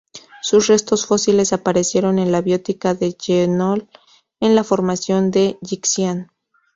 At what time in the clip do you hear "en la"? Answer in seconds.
2.17-2.41, 4.39-4.63